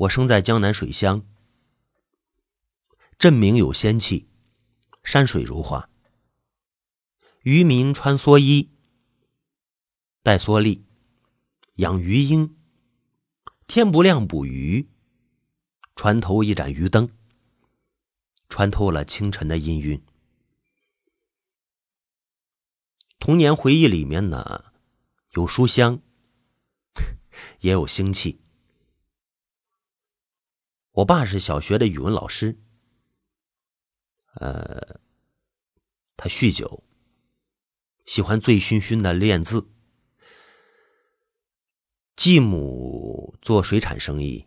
[0.00, 1.26] 我生在江南水乡，
[3.18, 4.30] 镇名有仙气，
[5.04, 5.90] 山水如画，
[7.42, 8.70] 渔民穿蓑衣，
[10.22, 10.84] 戴蓑笠，
[11.74, 12.56] 养鱼鹰，
[13.66, 14.88] 天不亮捕鱼，
[15.94, 17.10] 船头一盏鱼灯，
[18.48, 20.00] 穿透了清晨的氤氲。
[23.18, 24.72] 童年回忆里面呢，
[25.32, 26.00] 有书香，
[27.60, 28.39] 也有腥气。
[30.92, 32.58] 我爸是小学的语文老师，
[34.34, 35.00] 呃，
[36.16, 36.82] 他酗酒，
[38.04, 39.70] 喜欢醉醺醺的练字。
[42.16, 44.46] 继母做水产生意，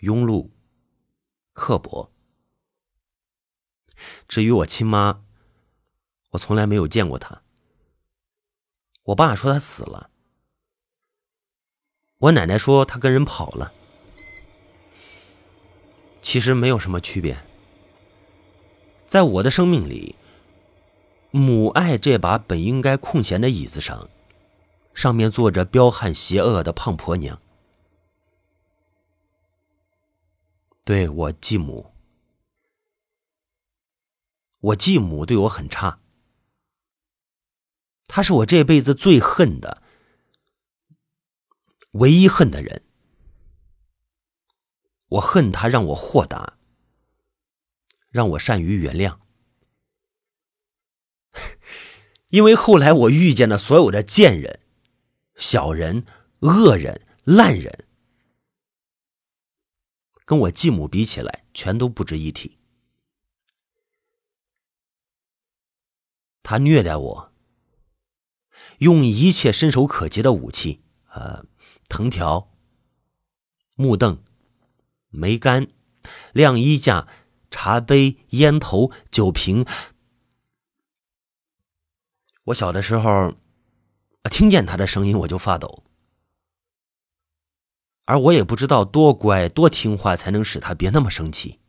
[0.00, 0.50] 庸碌、
[1.52, 2.12] 刻薄。
[4.26, 5.24] 至于我亲妈。
[6.32, 7.42] 我从来没有见过他。
[9.04, 10.10] 我爸说他死了，
[12.18, 13.72] 我奶奶说他跟人跑了。
[16.28, 17.42] 其实没有什么区别。
[19.06, 20.14] 在我的生命里，
[21.30, 24.10] 母爱这把本应该空闲的椅子上，
[24.92, 27.40] 上面坐着彪悍邪恶的胖婆娘。
[30.84, 31.94] 对我继母，
[34.60, 35.98] 我继母对我很差。
[38.06, 39.82] 她是我这辈子最恨的、
[41.92, 42.82] 唯一恨的人。
[45.08, 46.58] 我恨他让我豁达，
[48.10, 49.18] 让我善于原谅。
[52.30, 54.60] 因为后来我遇见的所有的贱人、
[55.36, 56.04] 小人、
[56.40, 57.86] 恶人、烂人，
[60.24, 62.58] 跟我继母比起来，全都不值一提。
[66.42, 67.32] 他虐待我。
[68.78, 71.44] 用一切伸手可及的武器，呃，
[71.88, 72.50] 藤条、
[73.74, 74.22] 木凳、
[75.10, 75.68] 煤杆、
[76.32, 77.08] 晾衣架、
[77.50, 79.64] 茶杯、烟头、酒瓶。
[82.44, 83.34] 我小的时候，
[84.30, 85.84] 听见他的声音我就发抖，
[88.06, 91.60] 而我也不知道多乖、多听话才能使他别那么生气。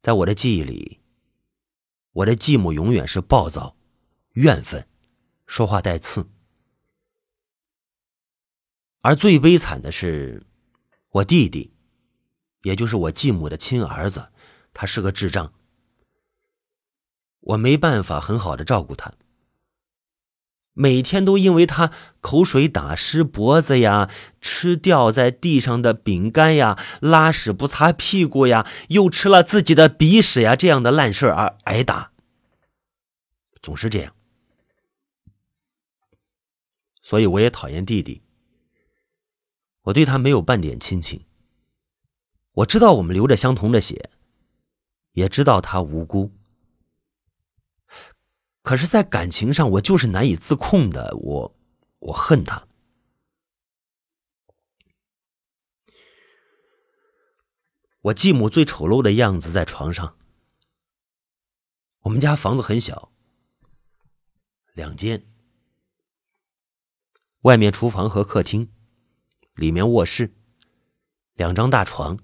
[0.00, 1.00] 在我的记忆里，
[2.12, 3.76] 我的继母永远是暴躁、
[4.32, 4.88] 怨愤。
[5.44, 6.30] 说话带刺，
[9.02, 10.46] 而最悲惨的是，
[11.10, 11.71] 我弟弟，
[12.62, 14.28] 也就是我继母的亲儿子，
[14.72, 15.52] 他是个智障。
[17.40, 19.14] 我没办法很好的照顾他，
[20.74, 24.08] 每天都因为他口水打湿脖子呀，
[24.40, 32.12] 吃掉在地上的饼干呀，拉屎不擦屁股呀，又吃了自己的鼻屎呀，这样的烂事而挨打，
[33.60, 34.14] 总是这样。
[37.02, 38.22] 所以我也讨厌弟弟，
[39.82, 41.24] 我对他没有半点亲情。
[42.52, 44.10] 我知道我们流着相同的血，
[45.12, 46.30] 也知道他无辜，
[48.62, 51.16] 可是，在感情上我就是难以自控的。
[51.16, 51.56] 我，
[52.00, 52.68] 我恨他。
[58.02, 60.18] 我继母最丑陋的样子在床上。
[62.00, 63.12] 我们家房子很小，
[64.74, 65.24] 两间。
[67.42, 68.72] 外面厨房和客厅，
[69.54, 70.34] 里面卧室，
[71.34, 72.18] 两张大床，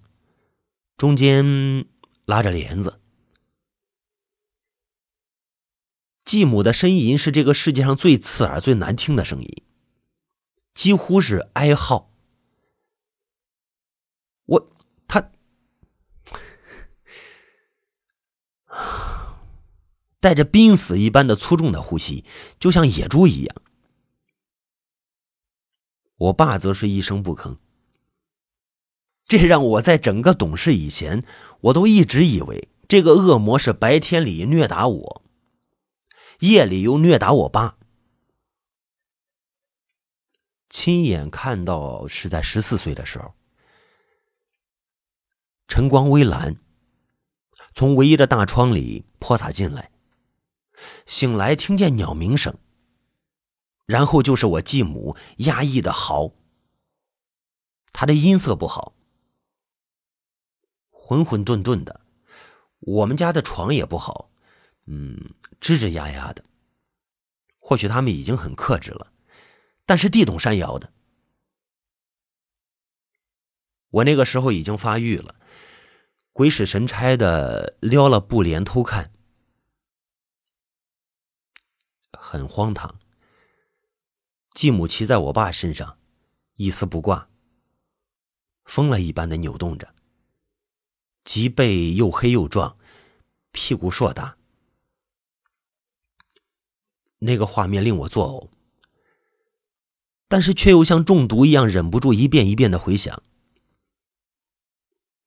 [0.98, 1.86] 中间
[2.26, 3.00] 拉着帘子。
[6.24, 9.62] 继母的呻吟是这个世界上最刺耳、最难听的声音，
[10.74, 12.12] 几乎是哀嚎。
[14.44, 14.76] 我
[15.06, 15.30] 他
[20.20, 22.24] 带着濒死一般的粗重的呼吸，
[22.58, 23.62] 就像野猪一样。
[26.16, 27.58] 我爸则是一声不吭，
[29.28, 31.22] 这让我在整个懂事以前，
[31.60, 35.22] 我都一直以为这个恶魔是白天里虐打我，
[36.40, 37.76] 夜里又虐打我爸。
[40.70, 43.34] 亲眼看到是在十四岁的时候，
[45.66, 46.56] 晨光微蓝，
[47.74, 49.90] 从唯一的大窗里泼洒进来，
[51.04, 52.56] 醒来听见鸟鸣声。
[53.84, 56.32] 然后就是我继母压抑的嚎，
[57.92, 58.94] 她的音色不好，
[61.08, 62.02] 浑浑沌沌的。
[62.80, 64.30] 我们家的床也不好，
[64.84, 66.44] 嗯，吱吱呀呀的。
[67.56, 69.10] 或许他们已经很克制了，
[69.86, 70.92] 但是地动山摇的。
[73.88, 75.34] 我那个时候已经发育了，
[76.34, 79.10] 鬼使神差的撩了布帘偷看，
[82.12, 82.98] 很荒唐。
[84.50, 85.98] 继母骑在我爸身上，
[86.56, 87.30] 一丝不挂。
[88.66, 89.94] 疯了一般的扭动着，
[91.28, 92.78] 脊背又黑又壮，
[93.52, 94.38] 屁股硕大。
[97.18, 98.48] 那个画面令我作呕，
[100.26, 103.22] 但是却又像中毒一样，忍不住一遍一遍的回想。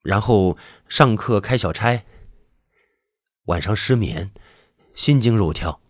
[0.02, 0.58] 然后
[0.88, 2.04] 上课开小差，
[3.44, 4.32] 晚上失眠，
[4.94, 5.80] 心惊肉跳。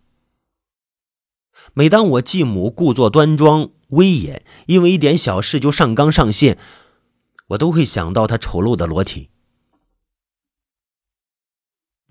[1.73, 6.59] 每当我继母故作端庄威严，因为一点小事就上纲上线，
[7.47, 9.31] 我都会想到她丑陋的裸体。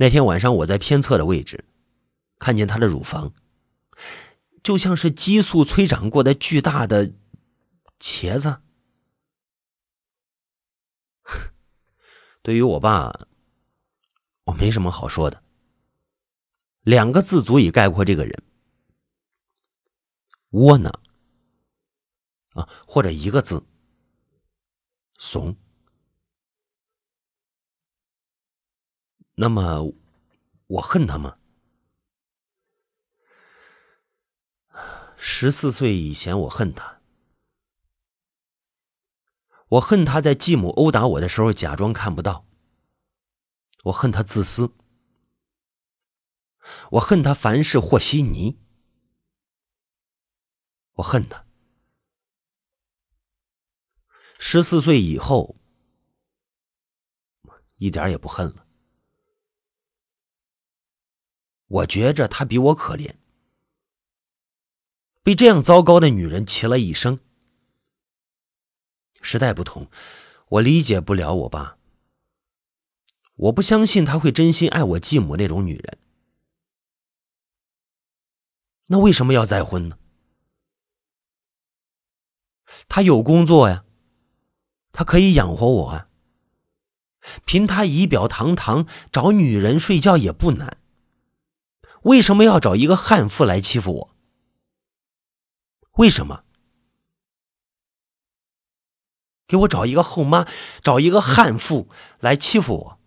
[0.02, 1.64] 那天晚上，我在偏侧的位置，
[2.40, 3.36] 看见她的乳房。
[4.64, 7.14] 就像是激素催长过的巨大的
[8.00, 8.64] 茄子。
[12.42, 13.28] 对于我爸，
[14.46, 15.44] 我没什么好说的，
[16.82, 18.44] 两个字足以概括这个人：
[20.50, 20.92] 窝囊
[22.54, 23.64] 啊，或者一个字——
[25.20, 25.56] 怂。
[29.42, 29.92] 那么，
[30.68, 31.40] 我恨他吗？
[35.18, 37.02] 十四岁以前，我恨他。
[39.70, 42.46] 我恨他在继母殴打我的时候假装看不到。
[43.86, 44.76] 我恨他自私。
[46.92, 48.60] 我恨他凡事和稀泥。
[50.92, 51.48] 我恨他。
[54.38, 55.56] 十四岁以后，
[57.78, 58.68] 一点也不恨了。
[61.72, 63.16] 我觉着他比我可怜。
[65.24, 67.20] 被这样糟糕的女人骑了一生。
[69.22, 69.88] 时代不同，
[70.50, 71.78] 我理解不了我爸。
[73.36, 75.98] 我不相信他会真心爱我继母那种女人。
[78.88, 79.98] 那为什么要再婚呢？
[82.90, 83.86] 他有工作呀，
[84.92, 86.10] 他可以养活我啊。
[87.46, 90.81] 凭他仪表堂堂，找女人睡觉也不难。
[92.04, 94.16] 为什么要找一个悍妇来欺负我？
[95.98, 96.44] 为什么？
[99.46, 100.48] 给我找一个后妈，
[100.82, 101.90] 找一个悍妇
[102.20, 103.00] 来欺负我，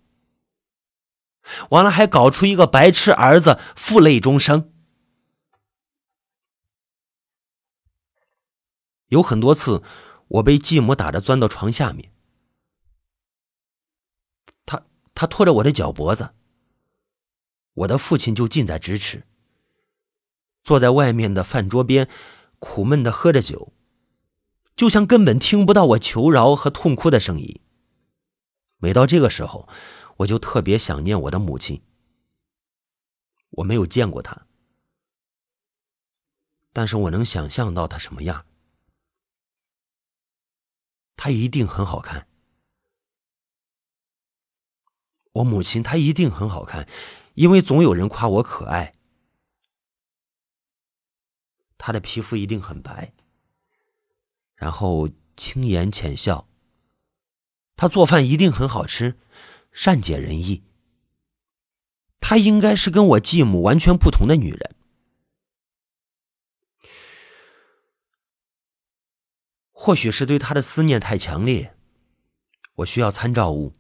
[1.71, 4.71] 完了还搞出一个白痴儿子，负累终生。
[9.07, 9.83] 有很多次，
[10.29, 12.13] 我被继母打着钻到床下面，
[14.67, 16.35] 他他拖着我的脚脖子，
[17.75, 19.25] 我的父亲就近在咫尺，
[20.63, 22.09] 坐在外面的饭桌边。
[22.61, 23.75] 苦闷的喝着酒，
[24.75, 27.61] 就像根本听不到我求饶和痛哭的声音。
[28.79, 29.69] 每到这个时候，
[30.19, 31.83] 我就特别想念我的母亲。
[33.51, 34.47] 我没有见过她，
[36.73, 38.47] 但是我能想象到她什么样。
[41.17, 42.27] 她一定很好看。
[45.33, 46.89] 我母亲她一定很好看，
[47.35, 48.93] 因为总有人夸我可爱。
[51.77, 53.13] 她的皮肤一定很白，
[54.55, 56.49] 然后轻言浅笑。
[57.77, 59.19] 她做饭一定很好吃，
[59.73, 60.65] 善解人意。
[62.21, 64.75] 她应该是跟我继母完全不同的女人。
[69.73, 71.77] 或许是对她的思念太强烈，
[72.77, 73.75] 我需要参照物。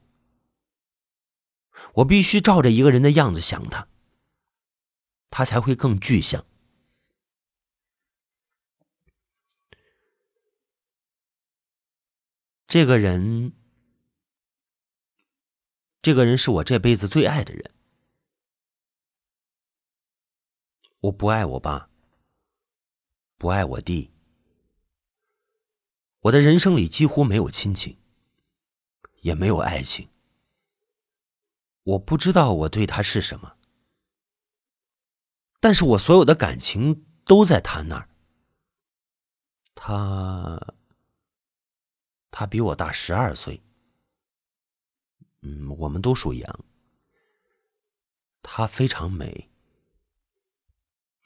[1.94, 3.88] 我必须照着一个人的样子想他，
[5.30, 6.44] 他才会更具象。
[12.66, 13.52] 这个人，
[16.02, 17.72] 这个人是我这辈子最爱的人。
[21.02, 21.88] 我不爱我爸，
[23.36, 24.10] 不爱我弟，
[26.20, 27.96] 我的人生里几乎没有亲情，
[29.20, 30.08] 也没有爱情。
[31.84, 33.56] 我不知道我对他是什么，
[35.60, 38.08] 但是我所有的感情都在他那儿。
[39.74, 40.74] 他。
[42.36, 43.62] 她比我大十二岁，
[45.42, 46.64] 嗯，我们都属羊。
[48.42, 49.48] 她非常美，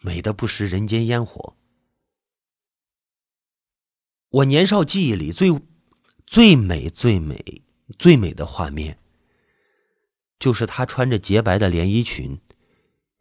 [0.02, 1.56] 美的不食人间烟火。
[4.28, 5.48] 我年少记忆里最
[6.26, 7.62] 最美、最美、
[7.98, 8.98] 最美的画面，
[10.38, 12.40] 就是她穿着洁白的连衣裙，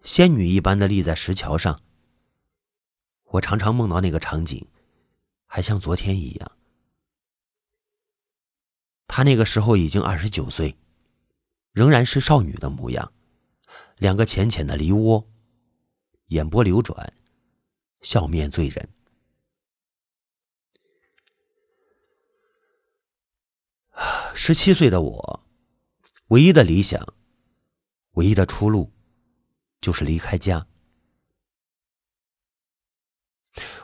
[0.01, 1.81] 仙女一般的立在石桥上。
[3.31, 4.67] 我常常梦到那个场景，
[5.45, 6.51] 还像昨天一样。
[9.07, 10.77] 她那个时候已经二十九岁，
[11.71, 13.11] 仍然是少女的模样，
[13.97, 15.27] 两个浅浅的梨窝，
[16.27, 17.11] 眼波流转，
[18.01, 18.89] 笑面醉人。
[24.35, 25.46] 十七岁的我，
[26.27, 27.13] 唯一的理想，
[28.11, 28.91] 唯一的出路，
[29.79, 30.67] 就是离开家。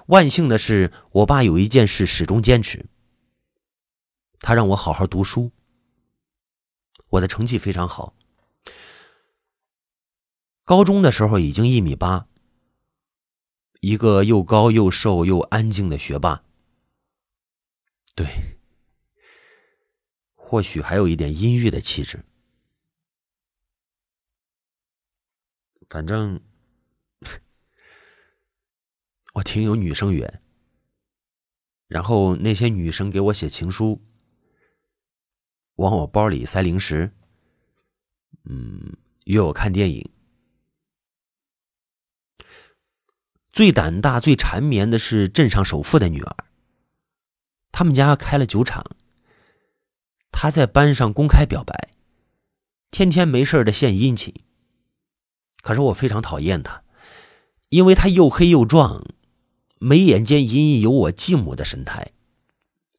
[0.07, 2.87] 万幸的是，我爸有一件事始终坚持，
[4.39, 5.51] 他让我好好读书。
[7.11, 8.13] 我的成绩非常好，
[10.65, 12.27] 高中的时候已经一米八，
[13.79, 16.43] 一个又高又瘦又安静的学霸。
[18.13, 18.57] 对。
[20.35, 22.23] 或许还有一点阴郁的气质，
[25.93, 26.41] 反正
[29.33, 30.41] 我挺有女生缘。
[31.87, 34.01] 然后那些女生给我写情书，
[35.75, 37.11] 往我包里塞零食，
[38.45, 40.09] 嗯，约我看电影。
[43.51, 46.35] 最胆大、最缠绵的是镇上首富的女儿，
[47.71, 48.83] 他们家开了酒厂。
[50.31, 51.93] 他在班上公开表白，
[52.89, 54.33] 天天没事的献殷勤。
[55.63, 56.83] 可是我非常讨厌他，
[57.69, 59.03] 因为他又黑又壮，
[59.79, 62.11] 眉眼间隐隐有我继母的神态，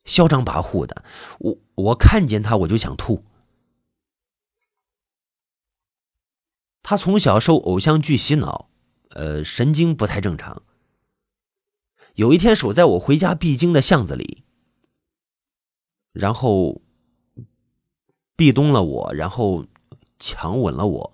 [0.05, 1.05] 嚣张跋扈的。
[1.39, 3.23] 我我看见他我就想吐。
[6.83, 8.69] 他从小受偶像剧洗脑，
[9.11, 10.63] 呃，神经不太正常。
[12.15, 14.43] 有一天守在我回家必经的巷子里，
[16.13, 16.81] 然后。
[18.37, 19.65] 壁咚了我，然后
[20.19, 21.14] 强吻了我。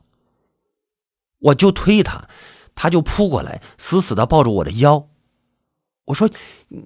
[1.41, 2.29] 我就推他，
[2.75, 5.09] 他就扑过来，死死的抱着我的腰。
[6.07, 6.29] 我说：“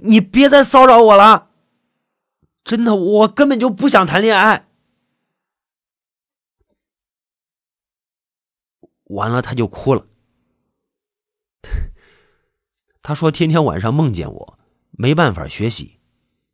[0.02, 1.50] 你别再骚扰我了，
[2.64, 4.68] 真的，我根本就不想谈恋爱。”
[9.04, 10.06] 完了，他就哭了。
[13.02, 14.58] 他说：“天天晚上梦见我，
[14.90, 15.98] 没办法学习，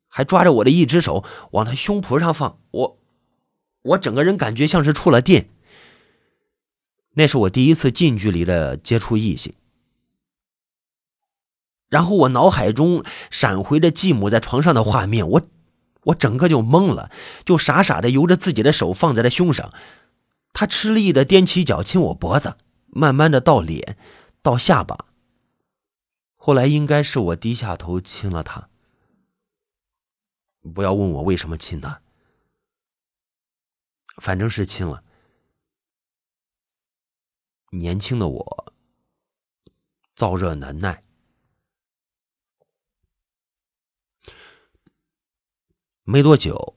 [0.08, 2.98] 还抓着我的一只手往他胸脯上放。”我。
[3.82, 5.48] 我整个人感觉像是触了电。
[7.14, 9.54] 那是我第一次近距离的接触异性，
[11.88, 15.42] 然后我脑海中闪回着继母在床上的画面，我
[16.04, 17.10] 我整个就懵了，
[17.44, 19.72] 就傻傻的由着自己的手放在了胸上，
[20.52, 23.98] 他吃力的踮起脚亲我脖子，慢慢的到脸，
[24.40, 25.06] 到下巴，
[26.36, 28.68] 后来应该是我低下头亲了他。
[30.74, 32.00] 不要问我为什么亲他。
[34.18, 35.02] 反正是亲了。
[37.70, 38.74] 年轻的我
[40.16, 41.04] 燥热难耐，
[46.02, 46.76] 没多久，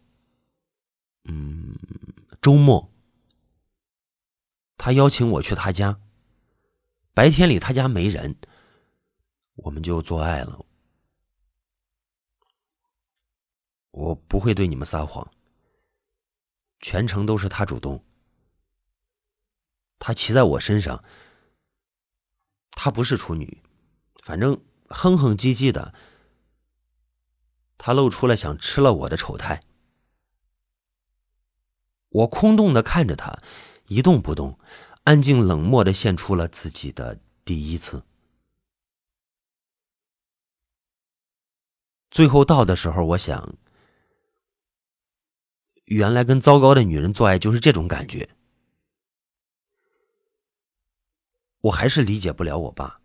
[1.24, 1.76] 嗯，
[2.42, 2.92] 周末，
[4.78, 6.00] 他邀请我去他家。
[7.16, 8.36] 白天里他家没人，
[9.56, 10.66] 我们就做爱了。
[13.92, 15.32] 我不会对你们撒谎。
[16.80, 18.04] 全程都是他主动，
[20.06, 21.02] 他骑在我身上，
[22.72, 23.64] 她不是处女，
[24.22, 25.94] 反正哼哼唧唧的，
[27.78, 29.64] 他露出了想吃了我的丑态。
[32.10, 33.42] 我空洞的看着他，
[33.88, 34.60] 一动不动，
[35.06, 38.04] 安静冷漠的献出了自己的第一次。
[42.12, 43.56] 最后到的时候，我想。
[45.86, 48.30] 原来跟糟糕的女人做爱就是这种感觉，
[51.64, 53.00] 我还是理解不了我爸。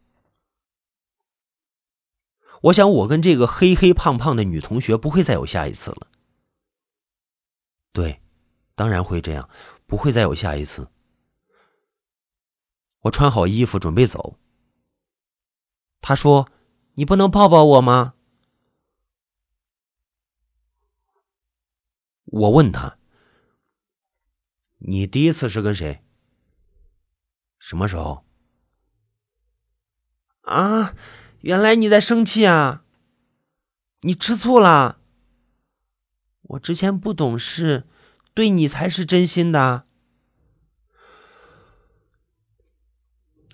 [2.62, 6.08] 我想我跟这个黑黑胖胖的女同学不会再有下一次了。
[7.92, 8.20] 对，
[8.74, 9.48] 当然会这样，
[9.86, 10.90] 不会再有下一次。
[13.02, 14.38] 我穿好衣服准备走，
[16.00, 16.50] 他说
[16.94, 18.14] ：“你不能抱抱我吗？”
[22.26, 22.98] 我问他
[24.78, 26.04] ：“你第一次是跟谁？
[27.60, 28.24] 什么时候？”
[30.48, 30.94] 啊，
[31.42, 32.82] 原来你在生气啊！
[34.00, 34.98] 你吃醋了？
[36.40, 37.86] 我之前不懂事，
[38.32, 39.84] 对你才是真心的。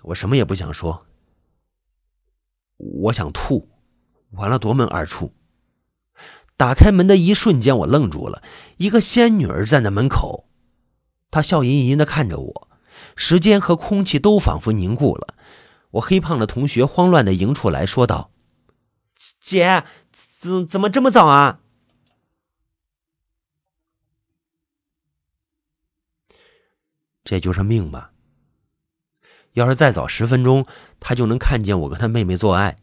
[0.03, 1.05] 我什么也不想说，
[2.77, 3.67] 我想吐，
[4.31, 5.33] 完了夺门而出。
[6.55, 8.41] 打开门的一瞬间，我愣住了。
[8.77, 10.47] 一个仙女儿站在门口，
[11.29, 12.69] 她笑吟吟的看着我，
[13.17, 15.35] 时间和空气都仿佛凝固了。
[15.95, 18.29] 我黑胖的同学慌乱的迎出来说道
[19.39, 21.61] ：“姐，怎怎么这么早啊？”
[27.23, 28.11] 这就是命吧。
[29.53, 30.67] 要是再早十分钟，
[30.99, 32.77] 他就能看见我跟他妹妹做爱，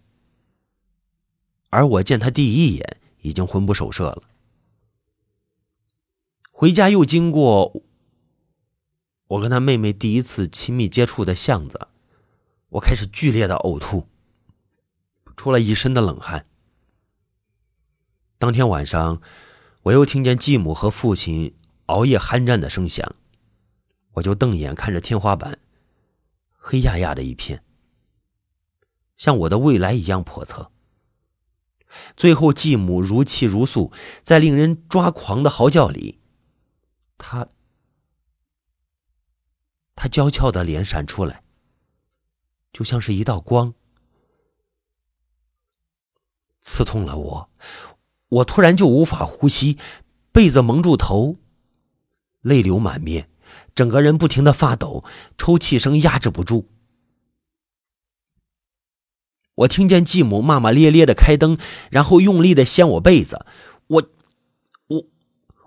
[1.69, 2.99] 而我见他第一眼。
[3.21, 4.25] 已经魂不守舍了。
[6.51, 7.85] 回家又经过
[9.29, 11.87] 我跟他妹妹第一次亲密接触的巷子，
[12.73, 14.09] 我开始剧烈的呕吐，
[15.37, 16.47] 出了一身的冷汗。
[18.39, 19.21] 当天晚上，
[19.83, 21.55] 我又听见继母和父亲
[21.87, 23.15] 熬夜酣战的声响，
[24.13, 25.59] 我就瞪眼看着天花板，
[26.57, 27.63] 黑压压的一片，
[29.19, 30.73] 像我的未来一样叵测。
[32.17, 36.21] 最后，继母如泣如诉，在令人抓狂的嚎叫里，
[37.19, 37.49] 她，
[39.95, 41.45] 她娇俏的脸闪出来，
[42.73, 43.75] 就像是一道光，
[46.63, 47.51] 刺痛了我。
[48.29, 49.77] 我突然就无法呼吸，
[50.33, 51.37] 被子蒙住头，
[52.41, 53.29] 泪流满面，
[53.75, 55.05] 整个人不停的发抖，
[55.37, 56.67] 抽泣声压制不住。
[59.55, 61.59] 我听见继母骂骂咧咧的开灯，
[61.91, 63.45] 然后用力的掀我被子，
[63.87, 64.03] 我，
[64.87, 65.05] 我，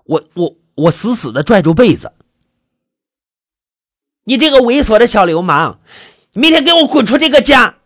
[0.06, 2.12] 我，我，我死死的拽住被子。
[4.24, 5.78] 你这个猥琐的小流氓，
[6.36, 7.78] 明天给我滚出这个家！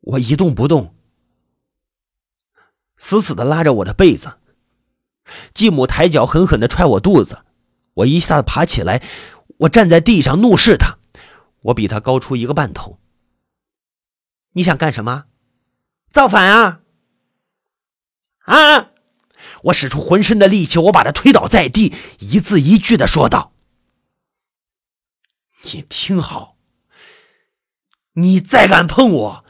[0.00, 0.94] 我一动不动，
[2.96, 4.38] 死死的拉着我的被子。
[5.52, 7.44] 继母抬脚狠狠的踹我肚子，
[7.92, 9.02] 我一下子爬起来，
[9.58, 10.96] 我站在地上怒视他，
[11.64, 12.98] 我比他高出一个半头。
[14.52, 15.26] 你想干什么？
[16.10, 16.80] 造反啊！
[18.46, 18.92] 啊！
[19.64, 23.52] 我使出浑身的力气，我把他推倒在地，一字一句的说道
[25.62, 26.56] ：“你听好，
[28.12, 29.44] 你再敢碰我，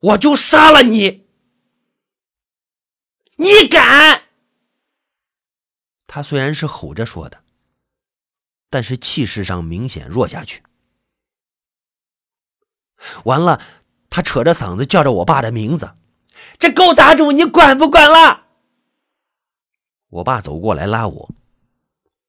[0.00, 1.26] 我就杀了你！
[3.36, 4.24] 你敢！”
[6.06, 7.44] 他虽然是吼着说的，
[8.68, 10.62] 但是气势上明显弱下去。
[13.24, 13.60] 完了。
[14.12, 15.94] 他扯着嗓子叫着我爸的名字
[16.58, 18.48] ：“这狗杂种，你管不管了？”
[20.10, 21.30] 我爸走过来拉我，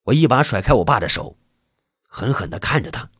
[0.04, 1.36] 我一把甩开我爸的手，
[2.14, 3.10] 狠狠的看着他。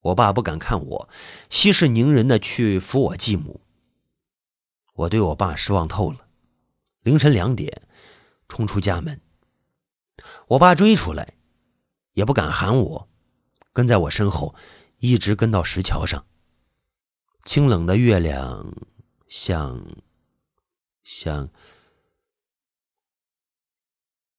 [0.00, 1.08] 我爸不敢看我，
[1.48, 3.62] 息事宁人的去扶我继母。
[4.92, 6.28] 我对我爸失望透了。
[7.02, 7.88] 凌晨两点，
[8.46, 9.22] 冲出家门，
[10.48, 11.38] 我爸追出来，
[12.12, 13.08] 也不敢喊我，
[13.72, 14.54] 跟在我身后，
[14.98, 16.26] 一直跟到石桥上。
[17.44, 18.70] 清冷的月亮，
[19.28, 19.82] 像，
[21.02, 21.48] 像，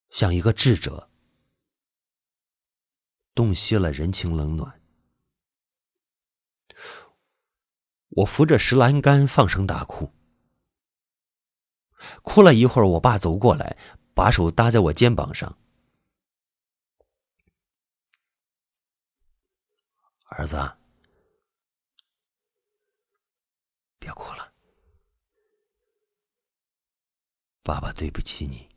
[0.10, 1.10] 像一个智者，
[3.36, 4.82] 洞悉了人情冷暖。
[8.10, 10.12] 我扶着石栏杆放声大哭，
[12.22, 13.78] 哭了一会儿，我爸走过来，
[14.14, 15.58] 把手搭在我肩膀上，
[20.26, 20.78] 儿子。
[23.98, 24.54] 别哭了，
[27.64, 28.73] 爸爸对不起你。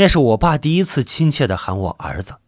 [0.00, 2.40] 那是我爸第一次亲切的喊我儿子。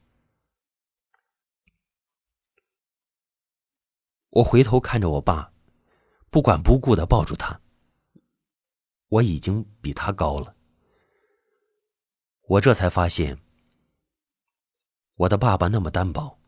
[4.28, 5.52] 我回头看着我爸，
[6.30, 7.60] 不管不顾的抱住他。
[9.08, 10.54] 我已经比他高了。
[12.42, 13.36] 我这才发现，
[15.14, 16.38] 我的爸爸那么单薄，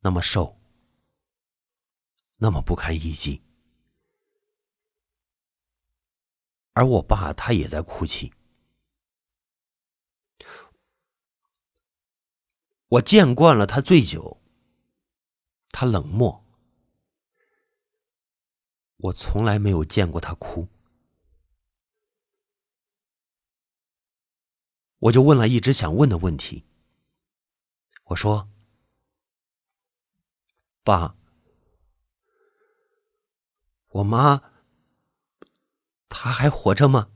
[0.00, 0.60] 那么瘦。
[2.38, 3.40] 那么不堪一击，
[6.72, 8.32] 而我爸他也在哭泣。
[12.90, 14.42] 我见惯了他醉酒，
[15.68, 16.44] 他冷漠，
[18.96, 20.66] 我从来没有见过他哭。
[24.98, 26.64] 我就问了一直想问的问题，
[28.06, 28.50] 我说
[30.82, 31.16] ：“爸。”
[33.90, 34.42] 我妈，
[36.08, 37.10] 她还活着吗？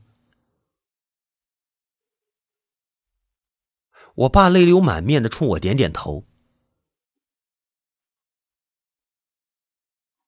[4.15, 6.25] 我爸泪流满面的冲我点点头。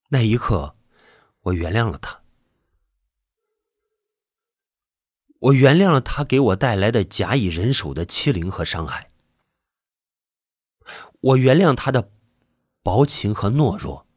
[0.10, 0.78] 那一刻，
[1.41, 2.21] 我原谅了他，
[5.39, 9.10] 我原谅了他给我带来的假以人手的欺凌和伤害，
[11.19, 12.12] 我原谅他的
[12.82, 14.08] 薄情和懦弱，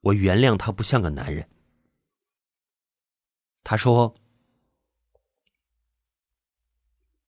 [0.00, 1.48] 我原谅他不像个男人。
[3.64, 4.14] 他说：“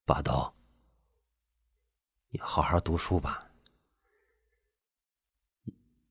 [0.07, 0.55] 八刀，
[2.31, 3.51] 你好好读书吧。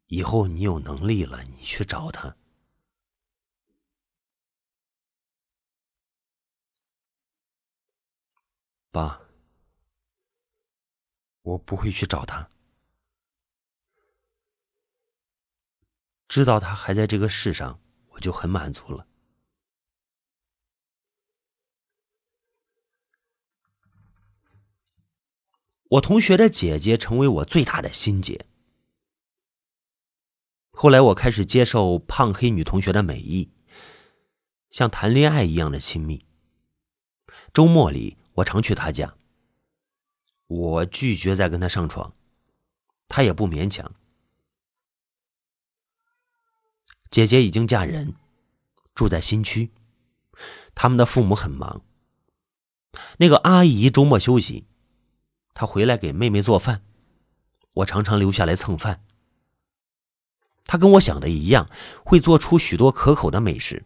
[0.08, 2.36] 以后你有能力了，你去找他。
[8.90, 9.22] 爸，
[11.44, 12.50] 我不会去找他。
[16.28, 19.07] 知道他还在这个世上，我就很满足了。”
[25.90, 28.46] 我同学的姐姐成为我最大的心结。
[30.72, 33.50] 后来我开始接受胖黑女同学的美意，
[34.70, 36.26] 像谈恋爱一样的亲密。
[37.54, 39.16] 周末里，我常去她家。
[40.48, 42.14] 我拒绝再跟她上床，
[43.08, 43.96] 她也不勉强。
[47.10, 48.14] 姐姐已经嫁人，
[48.94, 49.72] 住在新区，
[50.76, 51.82] 他们的父母很忙。
[53.18, 54.66] 那个阿姨周末休息。
[55.60, 56.84] 他回来给妹妹做饭，
[57.74, 59.04] 我常常留下来蹭饭。
[60.66, 61.68] 他跟我想的一样，
[62.06, 63.84] 会做出许多可口的美食。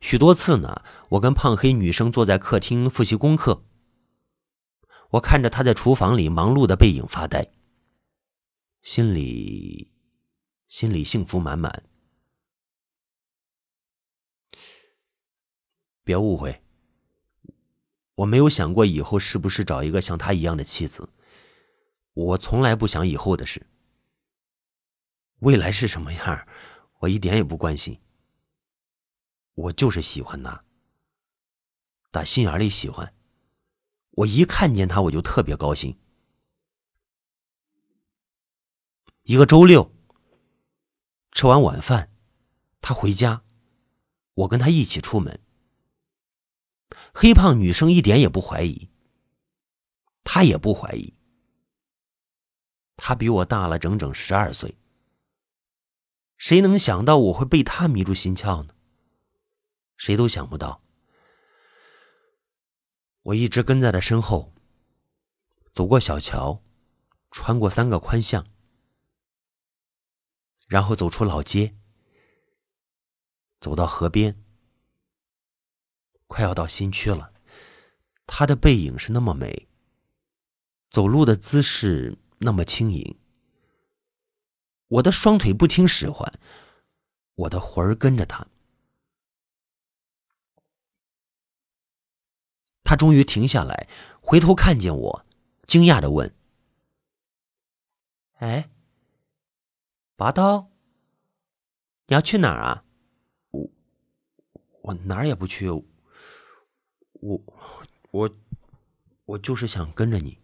[0.00, 3.62] 许多次呢，我跟胖黑女生坐在客厅复习功课，
[5.10, 7.52] 我看着他在厨房里忙碌的背影发呆，
[8.82, 9.92] 心里
[10.66, 11.84] 心里幸福满满。
[16.02, 16.60] 别误会。
[18.20, 21.08] 我没有想过以后是不是找一个像她一样的妻子。
[22.12, 23.66] 我从来不想以后的事。
[25.38, 26.46] 未来是什么样，
[26.98, 27.98] 我一点也不关心。
[29.54, 30.64] 我就是喜欢她，
[32.10, 33.14] 打心眼里喜欢。
[34.10, 35.98] 我一看见她，我就特别高兴。
[39.22, 39.94] 一个周六，
[41.32, 42.12] 吃完晚饭，
[42.82, 43.44] 她回家，
[44.34, 45.40] 我跟她一起出门。
[47.14, 48.88] 黑胖女生一点也不怀疑，
[50.24, 51.14] 她也不怀疑。
[52.96, 54.76] 她比我大了整整十二岁。
[56.36, 58.74] 谁能想到我会被她迷住心窍呢？
[59.96, 60.82] 谁都想不到。
[63.22, 64.54] 我一直跟在她身后，
[65.72, 66.62] 走过小桥，
[67.30, 68.46] 穿过三个宽巷，
[70.66, 71.76] 然后走出老街，
[73.60, 74.34] 走到河边。
[76.30, 77.32] 快要到新区了，
[78.24, 79.66] 他的背影是那么美，
[80.88, 83.18] 走路的姿势那么轻盈。
[84.86, 86.32] 我的双腿不听使唤，
[87.34, 88.46] 我的魂儿跟着他。
[92.84, 93.88] 他终于停下来，
[94.20, 95.26] 回头看见我，
[95.66, 96.32] 惊讶的问
[98.38, 98.70] ：“哎，
[100.14, 100.70] 拔刀，
[102.06, 102.84] 你要去哪儿啊
[103.50, 103.68] ？”“我
[104.82, 105.68] 我哪儿也不去。”
[107.20, 107.40] 我
[108.10, 108.36] 我
[109.24, 110.38] 我就是想跟着你。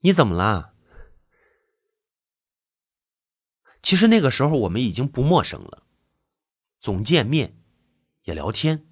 [0.00, 0.74] 你怎么啦？
[3.80, 5.84] 其实那个时候我们已经不陌生了，
[6.80, 7.56] 总见面，
[8.24, 8.86] 也聊天。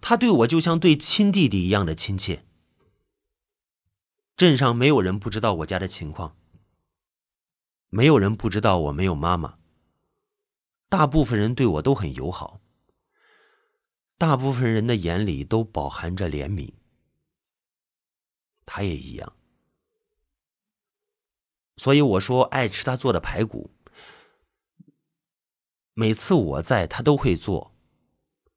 [0.00, 2.44] 他对我就像对亲弟弟一样的亲切。
[4.36, 6.36] 镇上没有人不知道我家的情况，
[7.88, 9.58] 没有人不知道我没有妈妈。
[10.88, 12.60] 大部分人对我都很友好。
[14.16, 16.72] 大部分人的眼里都饱含着怜悯，
[18.64, 19.36] 他也一样。
[21.76, 23.70] 所以我说爱吃他做的排骨。
[25.92, 27.72] 每次我在，他都会做，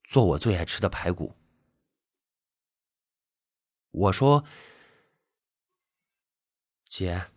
[0.04, 1.36] 做我最爱吃的排骨。
[3.92, 4.44] 我说
[6.90, 7.28] ：“姐，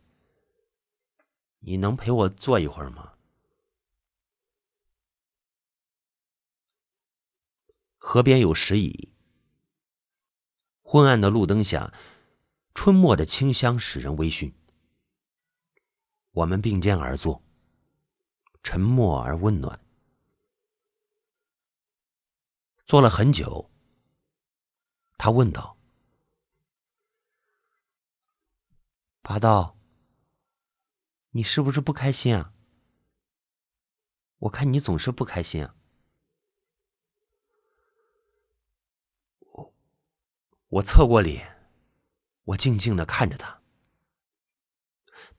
[1.58, 3.14] 你能陪我坐一会儿吗？”
[8.12, 9.14] 河边有石椅，
[10.82, 11.94] 昏暗的路灯下，
[12.74, 14.52] 春末的清香使人微醺。
[16.32, 17.40] 我们并肩而坐，
[18.64, 19.80] 沉默而温暖。
[22.84, 23.70] 坐了很久，
[25.16, 25.78] 他问道
[29.22, 29.78] ：“八道，
[31.30, 32.52] 你是不是不开心啊？
[34.38, 35.76] 我看你总是不开心啊。”
[40.70, 41.56] 我侧过脸，
[42.44, 43.60] 我静静的看着他。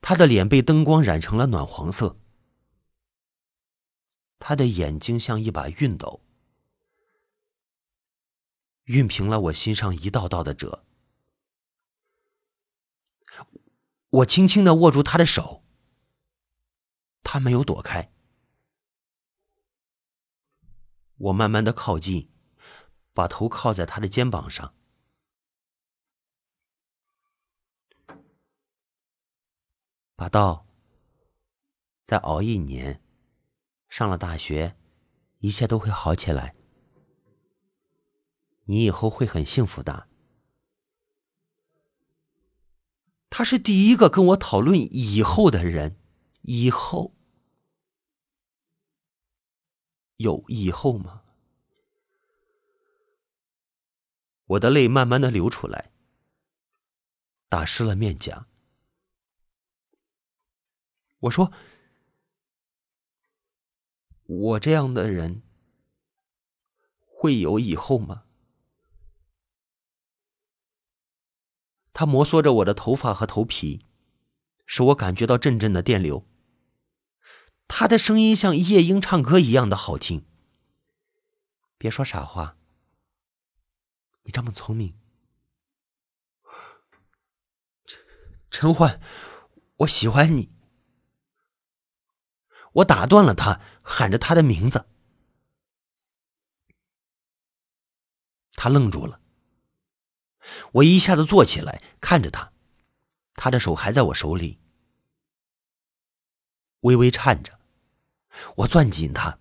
[0.02, 2.18] 他的脸被灯光染成了暖黄色，
[4.38, 6.20] 他的眼睛像一把熨斗，
[8.84, 10.84] 熨平了我心上一道道的褶。
[14.10, 15.64] 我轻轻的握住他的手，
[17.22, 18.12] 他没有躲开。
[21.16, 22.30] 我慢慢的靠近，
[23.14, 24.74] 把头靠在他的肩膀上。
[30.22, 30.68] 马道，
[32.04, 33.02] 再熬一年，
[33.88, 34.76] 上了大学，
[35.40, 36.54] 一切都会好起来。
[38.66, 40.06] 你以后会很幸福的。
[43.30, 45.98] 他是第一个跟我讨论以后的人，
[46.42, 47.16] 以后
[50.18, 51.24] 有以后吗？
[54.44, 55.90] 我的泪慢慢的流出来，
[57.48, 58.46] 打湿了面颊。
[61.22, 61.52] 我说
[64.26, 65.42] ：“我这样的人
[67.06, 68.24] 会有以后吗？”
[71.92, 73.84] 他摩挲着我的头发和头皮，
[74.66, 76.26] 使我感觉到阵阵的电流。
[77.68, 80.26] 他的声音像夜莺唱歌一样的好听。
[81.78, 82.56] 别说傻话，
[84.24, 84.98] 你这么聪明，
[87.86, 88.00] 陈
[88.50, 89.00] 陈欢，
[89.76, 90.50] 我喜欢你。
[92.72, 94.86] 我打断了他，喊着他的名字。
[98.52, 99.20] 他愣住了。
[100.72, 102.52] 我一下子坐起来，看着他，
[103.34, 104.58] 他的手还在我手里，
[106.80, 107.60] 微微颤着。
[108.56, 109.38] 我攥紧他，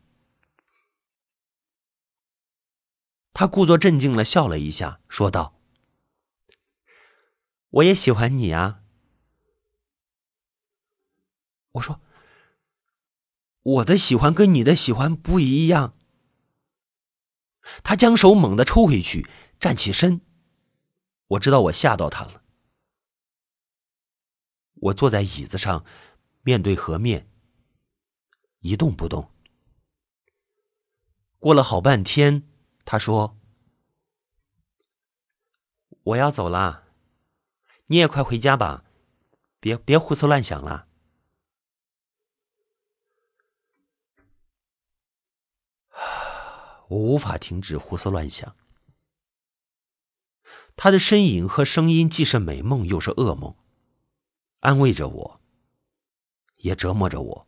[3.31, 5.57] 他故作镇静了，笑了一下，说道
[7.69, 8.83] ：“我也喜欢你啊。”
[11.73, 12.01] 我说。
[13.63, 15.93] 我的喜欢跟你的喜欢不一样。
[17.83, 20.21] 他将手猛地抽回去，站起身。
[21.27, 22.43] 我知道我吓到他了。
[24.73, 25.85] 我坐在椅子上，
[26.41, 27.29] 面对河面，
[28.61, 29.29] 一动不动。
[31.37, 32.47] 过了好半天，
[32.83, 33.39] 他说
[36.03, 36.83] ：“我要走了，
[37.87, 38.83] 你也快回家吧，
[39.59, 40.87] 别别胡思乱想了。”
[46.91, 48.53] 我无法停止胡思乱想。
[50.75, 53.55] 他的身影和声音既是美梦又是噩梦，
[54.59, 55.41] 安慰着我，
[56.57, 57.47] 也折磨着我。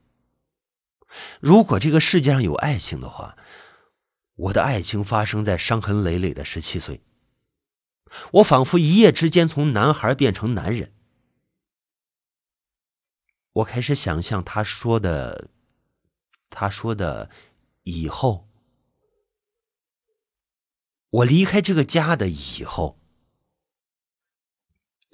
[1.42, 3.38] 如果这个世界上有爱情的话，
[4.36, 7.02] 我的爱情发生在伤痕累累的十七岁。
[8.32, 10.94] 我仿佛一夜之间从男孩变成男人。
[13.52, 15.50] 我开始想象他说的，
[16.50, 17.30] 他说的
[17.84, 18.48] 以后。
[21.14, 23.00] 我离开这个家的以后，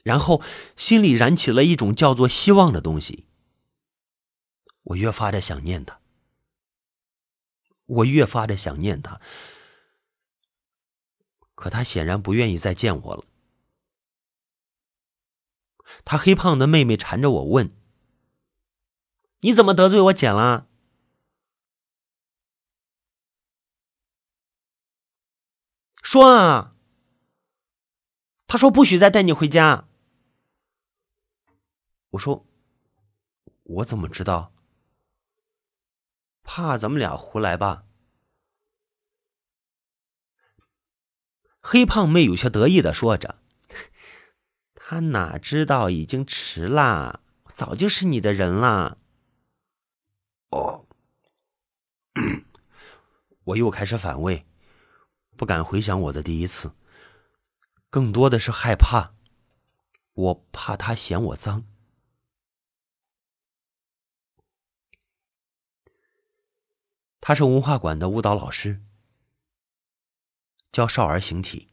[0.04, 0.42] 然后
[0.78, 3.26] 心里燃起了一种叫做希望的东西。
[4.84, 6.00] 我越发的想念他，
[7.86, 9.20] 我越发的想念他，
[11.54, 13.26] 可他显然不愿意再见我了。
[16.06, 17.76] 他黑胖的妹妹缠着我问
[19.42, 20.68] ：“你怎么得罪我姐了？”
[26.12, 26.74] 说啊！
[28.48, 29.88] 他说不许再带你回家。
[32.10, 32.48] 我说，
[33.62, 34.52] 我怎么知道？
[36.42, 37.84] 怕咱们俩胡来吧？
[41.60, 43.44] 黑胖妹有些得意的说着
[44.74, 47.20] ：“他哪知道已经迟啦，
[47.54, 48.98] 早就是你的人啦。”
[50.50, 50.88] 哦，
[53.46, 54.48] 我又开始反胃。
[55.40, 56.76] 不敢回想我的第一次，
[57.90, 59.14] 更多的是害怕。
[60.12, 61.66] 我怕他嫌我脏。
[67.22, 68.82] 他是文化馆的舞蹈老师，
[70.74, 71.70] 教少儿形体。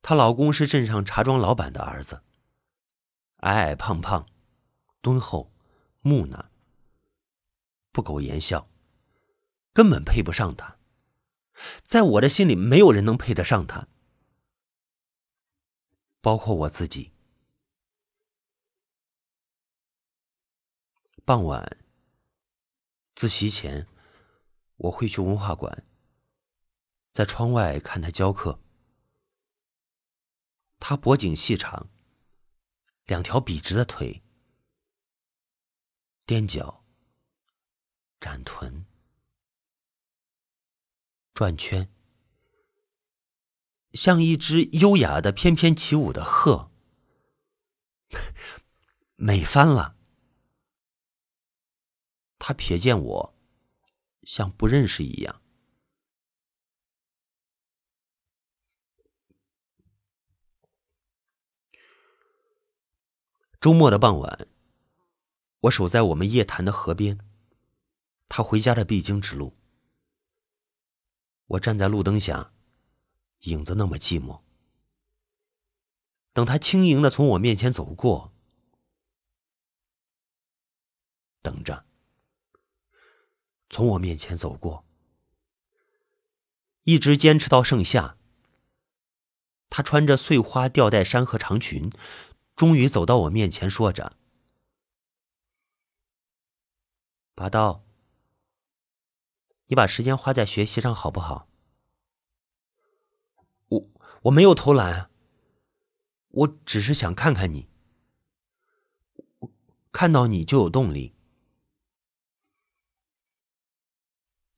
[0.00, 2.22] 她老公是镇上茶庄老板的儿子，
[3.40, 4.26] 矮矮胖胖，
[5.02, 5.52] 敦厚
[6.00, 6.48] 木讷，
[7.92, 8.70] 不苟言笑，
[9.74, 10.73] 根本配不上她。
[11.82, 13.88] 在我的心里，没有人能配得上他，
[16.20, 17.12] 包括我自己。
[21.24, 21.78] 傍晚，
[23.14, 23.86] 自习前，
[24.76, 25.86] 我会去文化馆，
[27.12, 28.60] 在窗外看他教课。
[30.78, 31.88] 他脖颈细长，
[33.06, 34.22] 两条笔直的腿，
[36.26, 36.84] 踮脚，
[38.20, 38.84] 展臀。
[41.34, 41.92] 转圈，
[43.92, 46.70] 像一只优雅的翩翩起舞的鹤，
[49.16, 49.96] 美翻了。
[52.38, 53.34] 他瞥见我，
[54.22, 55.42] 像不认识一样。
[63.60, 64.46] 周末的傍晚，
[65.62, 67.18] 我守在我们夜谈的河边，
[68.28, 69.56] 他回家的必经之路。
[71.46, 72.52] 我站在路灯下，
[73.40, 74.40] 影子那么寂寞。
[76.32, 78.32] 等他轻盈的从我面前走过，
[81.42, 81.86] 等着，
[83.70, 84.84] 从我面前走过，
[86.82, 88.18] 一直坚持到盛夏，
[89.68, 91.92] 他穿着碎花吊带衫和长裙，
[92.56, 94.16] 终于走到我面前，说着
[97.36, 97.83] ：“拔刀，
[99.66, 101.48] 你把时间花在学习上好不好？”
[103.68, 103.90] 我
[104.22, 105.10] 我没有偷懒，
[106.28, 107.68] 我只是想看看你，
[109.90, 111.14] 看到你就有动力。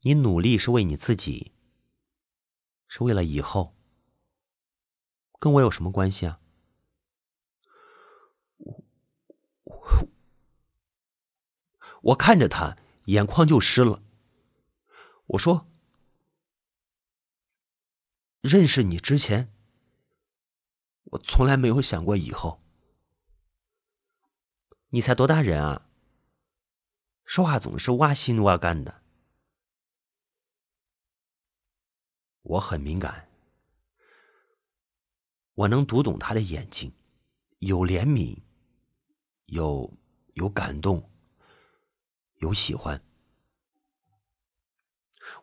[0.02, 1.52] 你努力是为你自己，
[2.86, 3.74] 是为了以后，
[5.40, 6.40] 跟我有什么关系啊？
[8.58, 10.08] 我
[12.02, 14.00] 我看着他，眼眶就湿了。
[15.26, 15.68] 我说
[18.42, 19.52] ：“认识你之前，
[21.04, 22.62] 我从来没有想过以后。
[24.90, 25.90] 你才多大人啊？
[27.24, 29.02] 说话总是挖心挖肝的。”
[32.42, 33.28] 我很敏感，
[35.54, 36.94] 我能读懂他的眼睛，
[37.58, 38.38] 有怜悯，
[39.46, 39.92] 有
[40.34, 41.10] 有感动，
[42.36, 43.02] 有喜欢。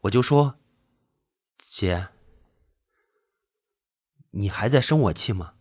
[0.01, 0.59] 我就说
[1.57, 2.09] ：“姐，
[4.31, 5.55] 你还在生我气吗？”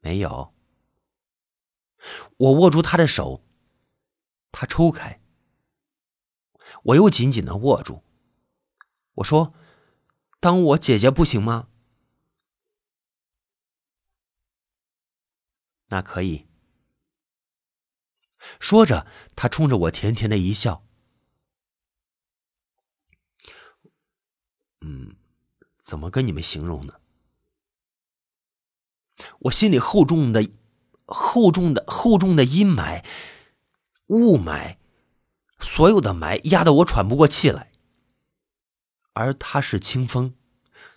[0.00, 0.54] 没有。
[2.36, 3.44] 我握住他的手，
[4.50, 5.22] 他抽开，
[6.82, 8.02] 我又紧紧的握住。
[9.14, 9.54] 我说
[10.40, 11.68] ：“当我姐姐不行吗？”
[15.88, 16.48] 那可以。
[18.58, 20.84] 说着，他冲着我甜甜的一笑。
[24.84, 25.14] 嗯，
[25.80, 26.94] 怎么跟你们形容呢？
[29.40, 30.50] 我心里厚重的、
[31.06, 33.04] 厚重的、厚重的阴霾、
[34.06, 34.76] 雾霾，
[35.60, 37.70] 所有的霾压得我喘不过气来。
[39.12, 40.34] 而他是清风，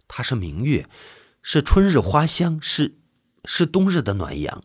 [0.07, 0.89] 他是明月，
[1.43, 2.97] 是春日花香，是
[3.43, 4.63] 是冬日的暖阳。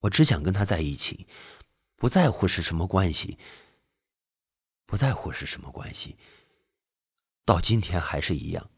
[0.00, 1.28] 我只想跟他在一起，
[1.94, 3.38] 不在乎是什么关系，
[4.86, 6.16] 不在乎是什么关系。
[7.48, 8.68] 到今天还是一样。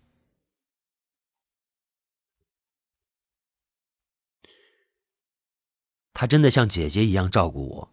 [6.13, 7.93] 他真的像姐姐一样照顾我，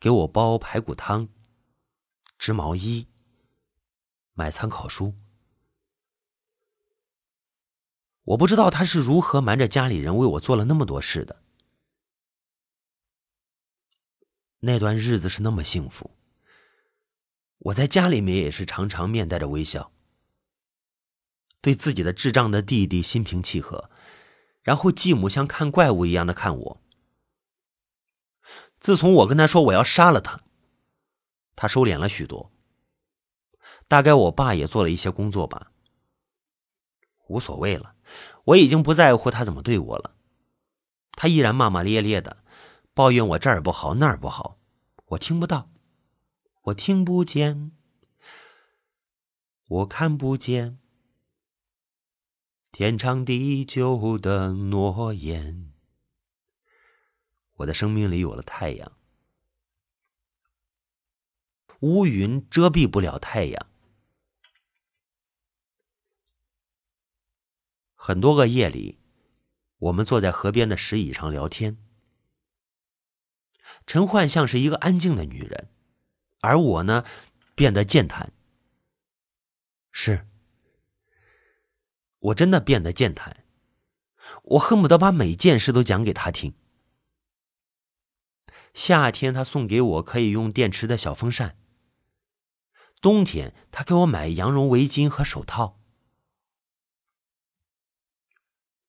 [0.00, 1.28] 给我煲排骨汤，
[2.38, 3.06] 织毛衣。
[4.32, 5.14] 买参考书，
[8.22, 11.40] 我不知道他是如何瞒着家里人为我做了那么多事的。
[14.58, 16.10] 那段日子是那么幸福，
[17.60, 19.92] 我在家里面也是常常面带着微笑，
[21.60, 23.90] 对自己的智障的弟弟心平气和，
[24.62, 26.80] 然后继母像看怪物一样的看我。
[28.78, 30.40] 自从我跟他说我要杀了他，
[31.54, 32.50] 他收敛了许多。
[33.88, 35.72] 大概我爸也做了一些工作吧，
[37.28, 37.94] 无所谓了，
[38.44, 40.14] 我已经不在乎他怎么对我了。
[41.12, 42.38] 他依然骂骂咧咧的，
[42.94, 44.58] 抱怨我这儿不好那儿不好，
[45.06, 45.68] 我听不到，
[46.64, 47.72] 我听不见，
[49.66, 50.78] 我看不见，
[52.70, 55.72] 天长地久的诺言。
[57.54, 58.92] 我的生命里有了太阳，
[61.80, 63.66] 乌云遮蔽不了太阳。
[67.94, 68.98] 很多个夜里，
[69.78, 71.78] 我们坐在河边的石椅上聊天。
[73.86, 75.70] 陈焕像是一个安静的女人，
[76.40, 77.04] 而我呢，
[77.54, 78.32] 变得健谈。
[79.90, 80.26] 是，
[82.18, 83.44] 我真的变得健谈。
[84.42, 86.54] 我恨不得把每件事都讲给他听。
[88.72, 91.56] 夏天，他送给我可以用电池的小风扇；
[93.00, 95.80] 冬天，他给我买羊绒围巾和手套。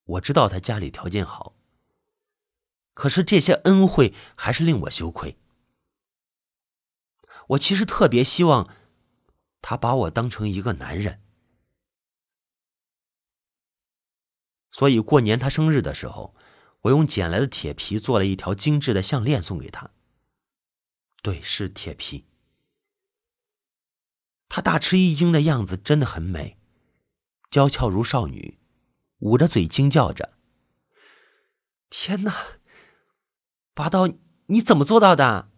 [0.03, 1.55] 我知道他家里条件好，
[2.93, 5.37] 可是这些恩惠还是令我羞愧。
[7.51, 8.73] 我其实特别希望
[9.61, 11.21] 他把我当成一个男人，
[14.71, 16.35] 所以过年他生日的时候，
[16.81, 19.91] 我用捡来的铁皮做了一条精致的项链送给他。
[21.21, 22.25] 对，是铁皮。
[24.47, 26.57] 他大吃一惊的样子真的很美，
[27.49, 28.59] 娇俏如少女。
[29.19, 30.37] 捂着嘴惊叫着
[31.91, 32.59] ：“天哪，
[33.75, 34.07] 拔刀，
[34.47, 35.50] 你怎么做到的？”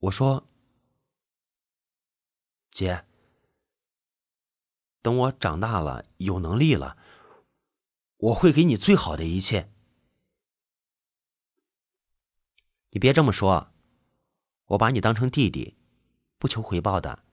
[0.00, 0.46] 我说
[2.70, 3.04] 姐
[5.02, 6.96] 等我长大了有能力了
[8.18, 9.72] 我会给你最好的一切。
[12.90, 13.72] 你别这么说
[14.66, 15.76] 我把你当成弟弟
[16.38, 17.24] 不求回报的。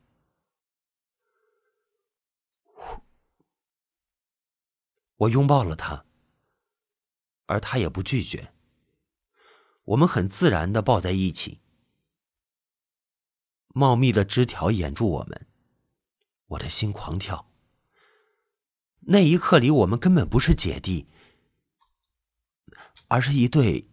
[5.17, 6.05] 我拥抱了他
[7.45, 8.53] 而他也不拒绝。
[9.85, 11.61] 我们很自然的抱在一起
[13.77, 15.45] 茂密的枝条掩住我们，
[16.47, 17.51] 我的心狂跳。
[19.01, 21.07] 那一刻里，我们根本不是姐弟，
[23.09, 23.89] 而是一对